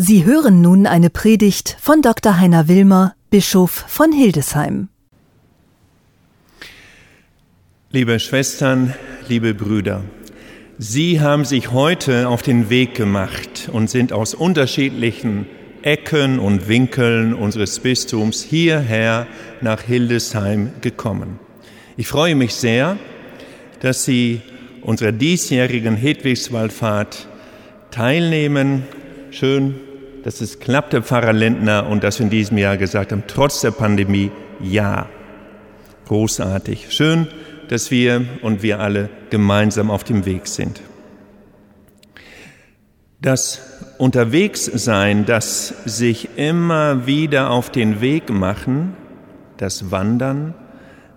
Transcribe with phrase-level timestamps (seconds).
[0.00, 2.38] Sie hören nun eine Predigt von Dr.
[2.38, 4.90] Heiner Wilmer, Bischof von Hildesheim.
[7.90, 8.94] Liebe Schwestern,
[9.26, 10.04] liebe Brüder,
[10.78, 15.46] Sie haben sich heute auf den Weg gemacht und sind aus unterschiedlichen
[15.82, 19.26] Ecken und Winkeln unseres Bistums hierher
[19.62, 21.40] nach Hildesheim gekommen.
[21.96, 22.98] Ich freue mich sehr,
[23.80, 24.42] dass Sie
[24.80, 27.26] unserer diesjährigen Hedwigswallfahrt
[27.90, 28.84] teilnehmen.
[29.32, 29.74] Schön,
[30.24, 33.70] dass es klappte, Pfarrer Lindner, und dass wir in diesem Jahr gesagt haben, trotz der
[33.70, 34.30] Pandemie,
[34.60, 35.06] ja.
[36.06, 36.86] Großartig.
[36.90, 37.28] Schön,
[37.68, 40.80] dass wir und wir alle gemeinsam auf dem Weg sind.
[43.20, 43.60] Das
[43.98, 48.96] Unterwegssein, das sich immer wieder auf den Weg machen,
[49.56, 50.54] das Wandern,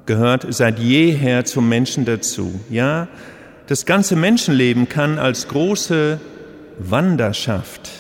[0.07, 2.59] gehört seit jeher zum Menschen dazu.
[2.69, 3.07] Ja,
[3.67, 6.19] das ganze Menschenleben kann als große
[6.79, 7.91] Wanderschaft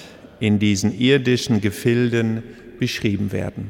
[0.41, 2.43] in diesen irdischen Gefilden
[2.79, 3.69] beschrieben werden.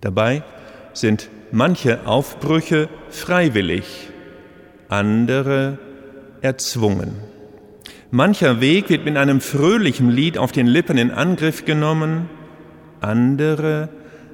[0.00, 0.44] Dabei
[0.92, 4.10] sind manche Aufbrüche freiwillig,
[4.88, 5.78] andere
[6.42, 7.16] erzwungen.
[8.10, 12.30] Mancher Weg wird mit einem fröhlichen Lied auf den Lippen in Angriff genommen,
[13.00, 13.88] andere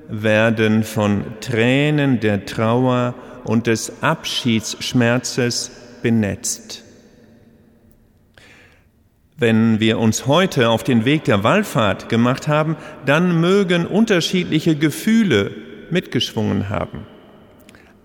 [0.08, 3.14] werden von Tränen der Trauer
[3.44, 5.70] und des Abschiedsschmerzes
[6.02, 6.81] benetzt.
[9.42, 12.76] Wenn wir uns heute auf den Weg der Wallfahrt gemacht haben,
[13.06, 15.50] dann mögen unterschiedliche Gefühle
[15.90, 17.08] mitgeschwungen haben.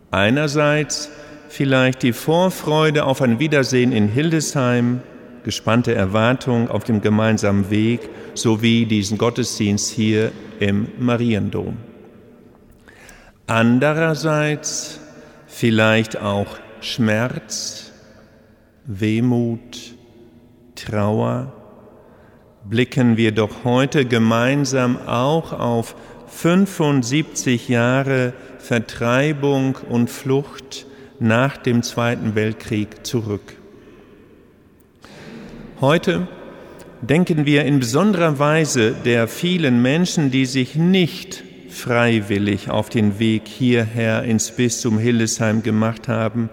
[0.10, 1.12] Einerseits
[1.48, 5.02] vielleicht die Vorfreude auf ein Wiedersehen in Hildesheim,
[5.44, 11.78] gespannte Erwartung auf dem gemeinsamen Weg sowie diesen Gottesdienst hier im Mariendom.
[13.46, 15.00] Andererseits
[15.46, 17.92] vielleicht auch Schmerz,
[18.88, 19.97] Wehmut,
[20.78, 21.52] Trauer.
[22.64, 25.96] Blicken wir doch heute gemeinsam auch auf
[26.28, 30.86] 75 Jahre Vertreibung und Flucht
[31.20, 33.56] nach dem Zweiten Weltkrieg zurück.
[35.82, 36.28] Heute
[37.02, 43.48] denken wir in besonderer Weise der vielen Menschen, die sich nicht freiwillig auf den Weg
[43.48, 46.50] hierher ins Bistum Hildesheim gemacht haben,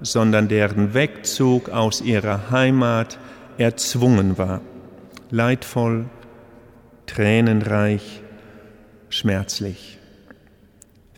[0.00, 3.18] sondern deren Wegzug aus ihrer Heimat
[3.58, 4.60] erzwungen war.
[5.30, 6.06] Leidvoll,
[7.06, 8.22] tränenreich,
[9.08, 9.98] schmerzlich.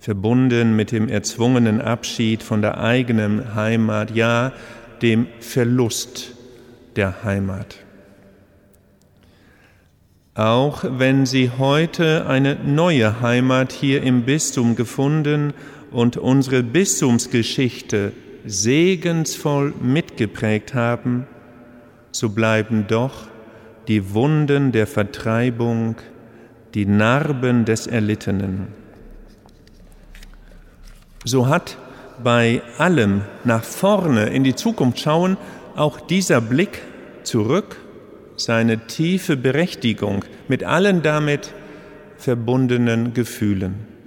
[0.01, 4.53] Verbunden mit dem erzwungenen Abschied von der eigenen Heimat, ja,
[5.03, 6.35] dem Verlust
[6.97, 7.77] der Heimat.
[10.35, 15.53] Auch wenn Sie heute eine neue Heimat hier im Bistum gefunden
[15.91, 18.13] und unsere Bistumsgeschichte
[18.45, 21.27] segensvoll mitgeprägt haben,
[22.13, 23.27] so bleiben doch
[23.87, 25.97] die Wunden der Vertreibung,
[26.75, 28.69] die Narben des Erlittenen.
[31.25, 31.77] So hat
[32.23, 35.37] bei allem nach vorne in die Zukunft schauen
[35.77, 36.83] auch dieser Blick
[37.23, 37.77] zurück
[38.37, 41.53] seine tiefe Berechtigung mit allen damit
[42.17, 43.98] verbundenen Gefühlen.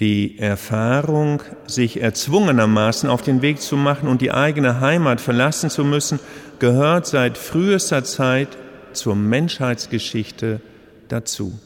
[0.00, 5.84] Die Erfahrung, sich erzwungenermaßen auf den Weg zu machen und die eigene Heimat verlassen zu
[5.84, 6.20] müssen,
[6.60, 8.56] gehört seit frühester Zeit
[8.92, 10.60] zur Menschheitsgeschichte
[11.08, 11.58] dazu.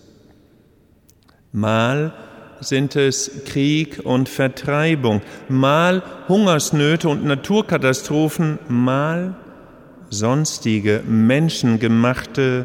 [1.52, 2.14] Mal
[2.60, 9.34] sind es Krieg und Vertreibung, mal Hungersnöte und Naturkatastrophen, mal
[10.08, 12.64] sonstige menschengemachte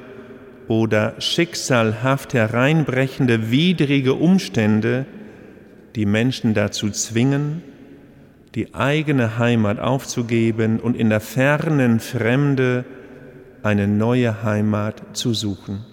[0.70, 5.06] oder schicksalhaft hereinbrechende widrige Umstände,
[5.98, 7.64] die Menschen dazu zwingen,
[8.54, 12.86] die eigene Heimat aufzugeben und in der fernen Fremde
[13.64, 15.84] eine neue Heimat zu suchen.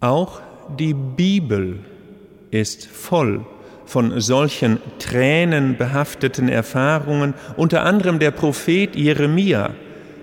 [0.00, 0.42] Auch
[0.80, 1.78] die Bibel
[2.50, 3.46] ist voll
[3.86, 9.70] von solchen tränenbehafteten Erfahrungen, unter anderem der Prophet Jeremia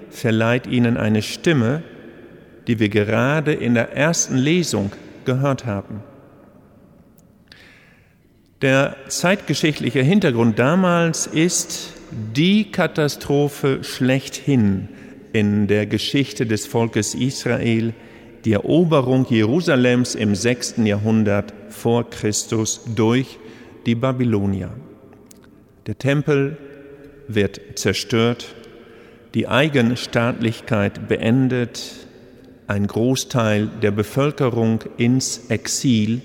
[0.09, 1.81] verleiht ihnen eine Stimme,
[2.67, 4.91] die wir gerade in der ersten Lesung
[5.23, 6.03] gehört haben.
[8.61, 14.89] Der zeitgeschichtliche Hintergrund damals ist die Katastrophe schlechthin
[15.31, 17.93] in der Geschichte des Volkes Israel,
[18.43, 23.37] die Eroberung Jerusalems im sechsten Jahrhundert vor Christus durch
[23.85, 24.71] die Babylonier.
[25.87, 26.57] Der Tempel
[27.29, 28.55] wird zerstört,
[29.35, 32.07] die Eigenstaatlichkeit beendet,
[32.67, 36.21] ein Großteil der Bevölkerung ins Exil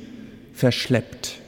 [0.52, 1.44] verschleppt.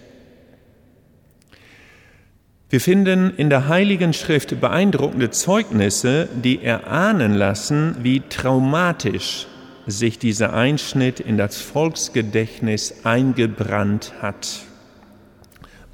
[2.77, 9.47] Wir finden in der Heiligen Schrift beeindruckende Zeugnisse, die erahnen lassen, wie traumatisch
[9.87, 14.59] sich dieser Einschnitt in das Volksgedächtnis eingebrannt hat.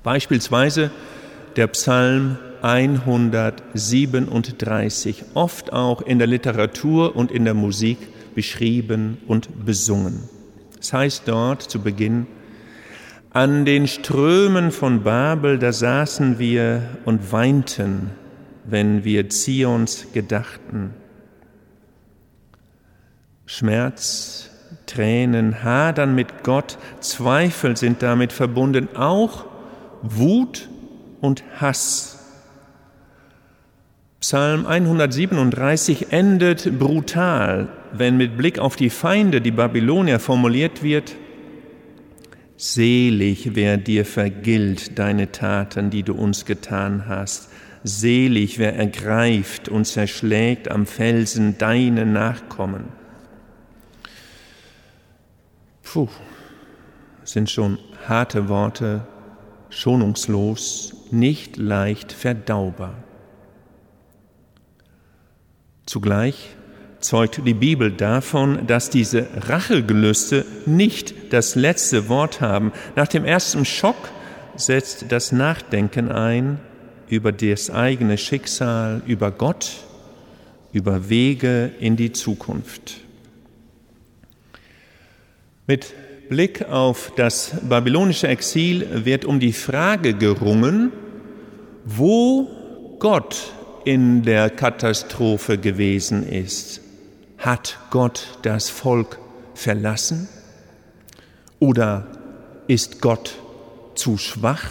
[0.02, 0.90] Beispielsweise
[1.54, 7.98] der Psalm 137, oft auch in der Literatur und in der Musik
[8.34, 10.28] beschrieben und besungen.
[10.80, 12.26] Es heißt dort zu Beginn,
[13.32, 18.10] an den Strömen von Babel, da saßen wir und weinten,
[18.64, 20.92] wenn wir Zions gedachten.
[23.46, 24.50] Schmerz,
[24.86, 29.46] Tränen, Hadern mit Gott, Zweifel sind damit verbunden, auch
[30.02, 30.68] Wut
[31.20, 32.18] und Hass.
[34.20, 41.16] Psalm 137 endet brutal, wenn mit Blick auf die Feinde, die Babylonier, formuliert wird,
[42.64, 47.50] Selig, wer dir vergilt deine Taten, die du uns getan hast.
[47.82, 52.84] Selig, wer ergreift und zerschlägt am Felsen deine Nachkommen.
[55.82, 56.06] Puh,
[57.24, 59.08] sind schon harte Worte,
[59.68, 62.94] schonungslos, nicht leicht verdaubar.
[65.84, 66.54] Zugleich
[67.02, 72.72] zeugt die Bibel davon, dass diese Rachegelüste nicht das letzte Wort haben.
[72.96, 73.96] Nach dem ersten Schock
[74.56, 76.60] setzt das Nachdenken ein
[77.08, 79.70] über das eigene Schicksal, über Gott,
[80.72, 83.00] über Wege in die Zukunft.
[85.66, 85.92] Mit
[86.28, 90.92] Blick auf das babylonische Exil wird um die Frage gerungen,
[91.84, 92.48] wo
[92.98, 93.52] Gott
[93.84, 96.80] in der Katastrophe gewesen ist.
[97.42, 99.18] Hat Gott das Volk
[99.54, 100.28] verlassen?
[101.58, 102.06] Oder
[102.68, 103.34] ist Gott
[103.96, 104.62] zu schwach?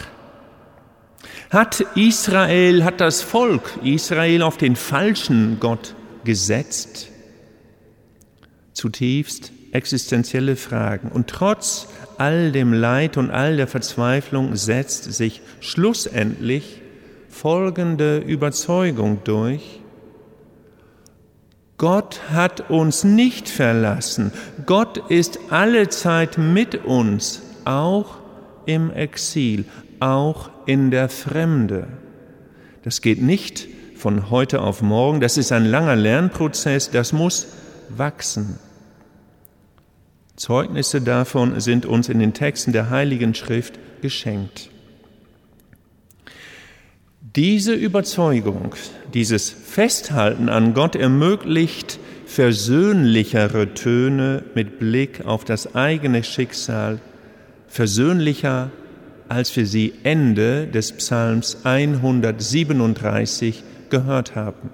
[1.50, 7.08] Hat Israel, hat das Volk Israel auf den falschen Gott gesetzt?
[8.72, 11.08] Zutiefst existenzielle Fragen.
[11.12, 16.80] Und trotz all dem Leid und all der Verzweiflung setzt sich schlussendlich
[17.28, 19.81] folgende Überzeugung durch.
[21.82, 24.32] Gott hat uns nicht verlassen.
[24.66, 28.18] Gott ist alle Zeit mit uns, auch
[28.66, 29.64] im Exil,
[29.98, 31.88] auch in der Fremde.
[32.84, 35.20] Das geht nicht von heute auf morgen.
[35.20, 36.92] Das ist ein langer Lernprozess.
[36.92, 37.48] Das muss
[37.88, 38.60] wachsen.
[40.36, 44.70] Zeugnisse davon sind uns in den Texten der Heiligen Schrift geschenkt.
[47.24, 48.74] Diese Überzeugung,
[49.14, 56.98] dieses Festhalten an Gott ermöglicht versöhnlichere Töne mit Blick auf das eigene Schicksal,
[57.68, 58.70] versöhnlicher
[59.28, 64.70] als wir sie Ende des Psalms 137 gehört haben.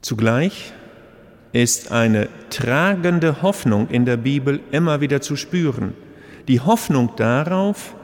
[0.00, 0.72] Zugleich
[1.52, 5.92] ist eine tragende Hoffnung in der Bibel immer wieder zu spüren.
[6.48, 7.94] Die Hoffnung darauf,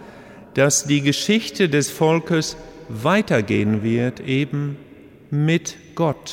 [0.56, 2.56] dass die Geschichte des Volkes
[2.88, 4.78] weitergehen wird, eben
[5.30, 6.32] mit Gott.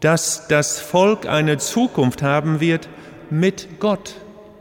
[0.00, 2.88] Dass das Volk eine Zukunft haben wird
[3.28, 4.14] mit Gott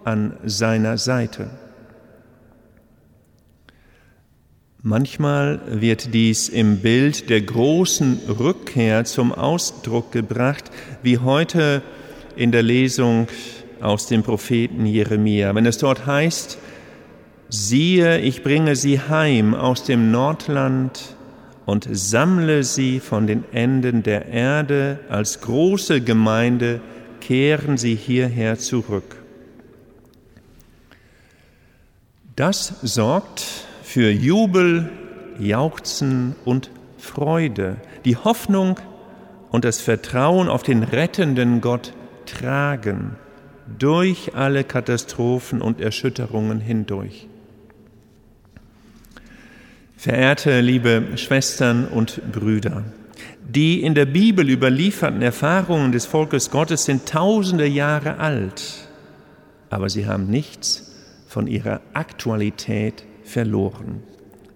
[0.04, 1.50] an seiner Seite.
[4.82, 10.66] Manchmal wird dies im Bild der großen Rückkehr zum Ausdruck gebracht,
[11.04, 11.82] wie heute
[12.36, 13.30] in der Lesung
[13.80, 15.56] aus dem Propheten Jeremia.
[15.56, 16.58] Wenn es dort heißt,
[17.50, 21.16] siehe, ich bringe sie heim aus dem Nordland
[21.66, 26.82] und sammle sie von den Enden der Erde, als große Gemeinde
[27.22, 29.18] kehren sie hierher zurück.
[32.36, 33.46] Das sorgt
[33.84, 34.90] für Jubel,
[35.40, 38.80] Jauchzen und Freude, die Hoffnung
[39.50, 41.94] und das Vertrauen auf den rettenden Gott
[42.26, 43.16] tragen
[43.80, 47.28] durch alle Katastrophen und Erschütterungen hindurch.
[50.00, 52.84] Verehrte liebe Schwestern und Brüder,
[53.50, 58.88] die in der Bibel überlieferten Erfahrungen des Volkes Gottes sind tausende Jahre alt,
[59.72, 60.94] aber sie haben nichts
[61.28, 64.04] von ihrer Aktualität verloren.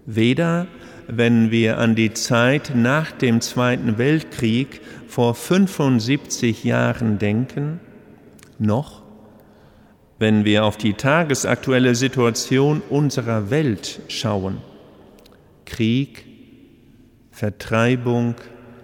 [0.06, 0.68] Weder
[1.08, 7.80] wenn wir an die Zeit nach dem Zweiten Weltkrieg vor 75 Jahren denken,
[8.60, 9.02] noch
[10.20, 14.58] wenn wir auf die tagesaktuelle Situation unserer Welt schauen.
[15.72, 16.26] Krieg,
[17.30, 18.34] Vertreibung,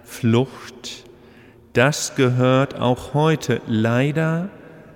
[0.03, 1.05] Flucht,
[1.73, 4.49] das gehört auch heute leider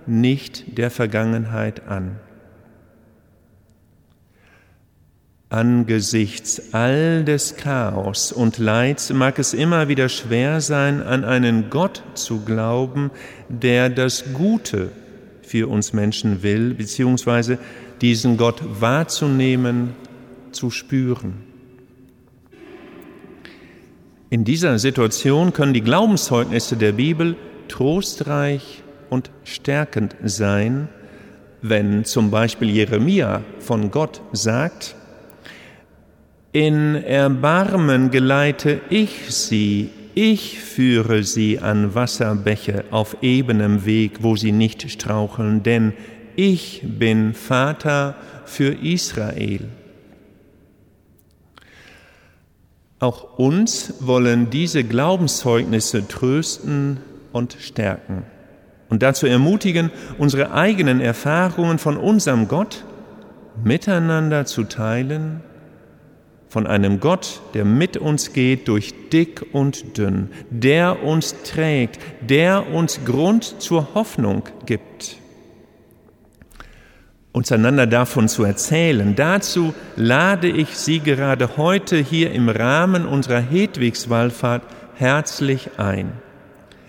[0.07, 2.19] nicht der Vergangenheit an.
[5.50, 12.01] Angesichts all des Chaos und Leids mag es immer wieder schwer sein, an einen Gott
[12.15, 13.12] zu glauben,
[13.50, 14.91] der das Gute
[15.43, 17.59] für uns Menschen will, beziehungsweise
[18.01, 19.93] diesen Gott wahrzunehmen,
[20.51, 21.52] zu spüren.
[24.33, 27.35] In dieser Situation können die Glaubenszeugnisse der Bibel
[27.67, 30.89] trostreich und stärkend sein,
[31.61, 34.95] wenn zum Beispiel Jeremia von Gott sagt,
[36.51, 44.51] in Erbarmen geleite ich sie, ich führe sie an Wasserbäche auf ebenem Weg, wo sie
[44.51, 45.93] nicht straucheln, denn
[46.35, 49.69] ich bin Vater für Israel.
[53.03, 57.01] Auch uns wollen diese Glaubenszeugnisse trösten
[57.33, 58.24] und stärken
[58.88, 62.86] und dazu ermutigen, unsere eigenen Erfahrungen von unserem Gott
[63.62, 65.41] miteinander zu teilen
[66.48, 72.72] von einem Gott, der mit uns geht durch dick und dünn, der uns trägt, der
[72.74, 75.17] uns Grund zur Hoffnung gibt.
[77.33, 83.41] Uns einander davon zu erzählen, dazu lade ich Sie gerade heute hier im Rahmen unserer
[83.41, 84.61] Hedwigswallfahrt
[84.93, 86.11] herzlich ein.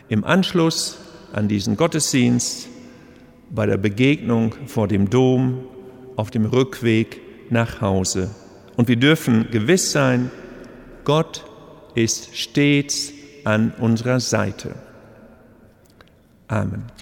[0.08, 0.98] Im Anschluss
[1.32, 2.68] an diesen Gottesdienst,
[3.48, 5.64] bei der Begegnung vor dem Dom,
[6.16, 8.28] auf dem Rückweg nach Hause.
[8.76, 10.30] Und wir dürfen gewiss sein,
[11.04, 11.42] Gott
[11.94, 14.74] ist stets an unserer Seite.
[16.48, 16.93] Amen.